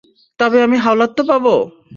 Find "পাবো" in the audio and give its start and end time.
1.29-1.55